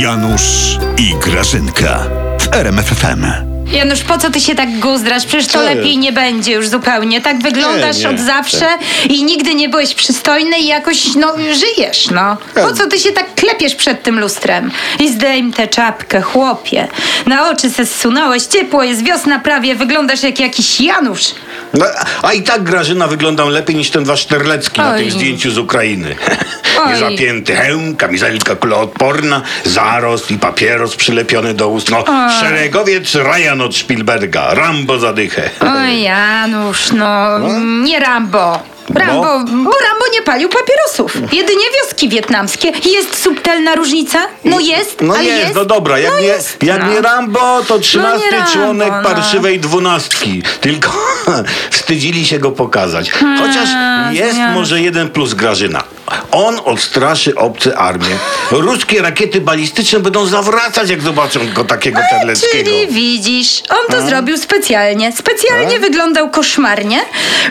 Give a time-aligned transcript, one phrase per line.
[0.00, 1.98] Janusz i Grażynka
[2.40, 3.26] w RMFFM.
[3.72, 5.26] Janusz, po co ty się tak guzdrasz?
[5.26, 7.20] Przecież to lepiej nie będzie już zupełnie.
[7.20, 8.66] Tak wyglądasz Nie, nie, od zawsze
[9.08, 12.36] i nigdy nie byłeś przystojny i jakoś, no, żyjesz, no.
[12.54, 14.70] Po co ty się tak klepiesz przed tym lustrem?
[15.00, 16.88] I zdejm tę czapkę, chłopie.
[17.26, 21.24] Na oczy se zsunąłeś, ciepło jest, wiosna prawie, wyglądasz jak jakiś Janusz.
[21.74, 21.86] No,
[22.22, 25.00] a i tak Grażyna wyglądam lepiej niż ten wasz Terlecki na Oj.
[25.00, 26.16] tym zdjęciu z Ukrainy.
[26.84, 26.88] Oj.
[26.88, 31.90] Niezapięty hełm, kamizelka kuloodporna, zarost i papieros przylepiony do ust.
[31.90, 32.04] No,
[32.40, 35.50] szeregowiec Ryan od Spielberga, Rambo zadychę.
[35.60, 37.38] Oj, Janusz, no,
[37.84, 38.62] nie Rambo.
[38.94, 41.32] Rambo, bo Rambo nie palił papierosów.
[41.32, 42.72] Jedynie wioski wietnamskie.
[42.84, 44.18] Jest subtelna różnica?
[44.44, 46.92] No jest, No ale jest, no dobra, jak, no nie, jest, jak no.
[46.92, 49.10] nie Rambo, to trzynasty Rambo, członek no.
[49.10, 50.42] parszywej dwunastki.
[50.60, 50.92] Tylko
[51.70, 53.10] wstydzili się go pokazać.
[53.10, 53.68] Chociaż
[54.10, 54.54] jest zmiana.
[54.54, 55.84] może jeden plus Grażyna.
[56.32, 58.06] On odstraszy obce armie.
[58.50, 62.70] Ruskie rakiety balistyczne będą zawracać, jak zobaczą go takiego Terleckiego.
[62.70, 65.12] Czyli widzisz, on to zrobił specjalnie.
[65.12, 67.00] Specjalnie wyglądał koszmarnie,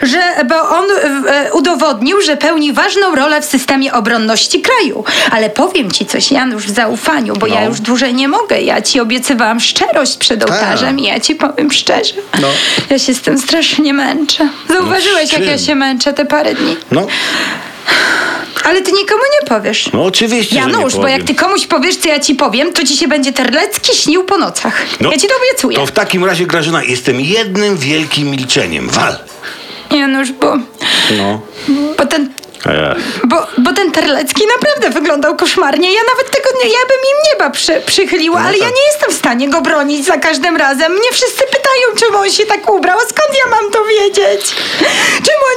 [0.04, 0.86] że, bo on
[1.28, 5.04] e, udowodnił, że pełni ważną rolę w systemie obronności kraju.
[5.32, 7.70] Ale powiem ci coś, Janusz, w zaufaniu, bo ja No.
[7.70, 8.62] już dłużej nie mogę.
[8.62, 12.14] Ja ci obiecywałam szczerość przed ołtarzem i ja ci powiem szczerze.
[12.42, 12.48] No.
[12.90, 14.50] Ja się z tym strasznie męczę.
[14.70, 16.78] Zauważyłeś, z jak ja się męczę te parę dni.
[16.92, 17.08] No,
[18.68, 19.90] Ale ty nikomu nie powiesz.
[19.94, 22.84] no oczywiście, że nie Janusz, bo jak ty komuś powiesz, co ja ci powiem, to
[22.84, 24.82] ci się będzie Terlecki śnił po nocach.
[25.00, 25.78] No, ja ci to obiecuję.
[25.78, 28.90] To w takim razie, Grażyna, jestem jednym wielkim milczeniem.
[28.90, 29.16] Wal!
[29.92, 30.56] Janusz, bo,
[31.18, 31.42] No.
[31.98, 32.30] bo ten.
[33.24, 35.94] Bo, bo ten Terlecki naprawdę wyglądał koszmarnie.
[35.94, 38.74] Ja nawet tego nie, ja bym im nieba przy, przychyliła, No ale ja tak.
[38.76, 40.92] nie jestem w stanie go bronić za każdym razem.
[40.92, 42.98] Mnie wszyscy pytają, czemu on się tak ubrał.
[43.00, 44.46] Skąd ja mam to wiedzieć?
[45.28, 45.48] Czemu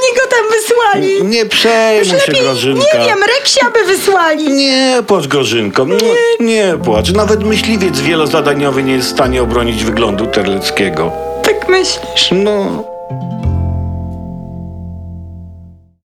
[1.31, 2.97] Nie przejmuj Już się, lepiej, Grażynka.
[2.99, 4.53] nie wiem, Reksia by wysłali.
[4.53, 5.85] Nie płacz, Grażynko.
[5.85, 7.11] Nie, nie płacz.
[7.11, 11.11] Nawet myśliwiec wielozadaniowy nie jest w stanie obronić wyglądu Terleckiego.
[11.43, 12.29] Tak myślisz?
[12.31, 12.83] No,